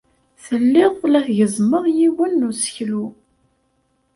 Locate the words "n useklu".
2.43-3.05